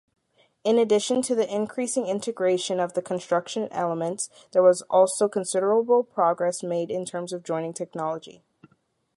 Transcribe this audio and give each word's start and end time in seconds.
In 0.63 0.79
addition 0.79 1.21
to 1.21 1.35
the 1.35 1.47
increasing 1.53 2.07
integration 2.07 2.79
of 2.79 2.93
the 2.93 3.03
construction 3.03 3.67
elements, 3.71 4.31
there 4.51 4.63
was 4.63 4.81
also 4.89 5.29
considerable 5.29 6.03
progress 6.03 6.63
made 6.63 6.89
in 6.89 7.05
terms 7.05 7.31
of 7.31 7.43
joining 7.43 7.71
technology. 7.71 8.41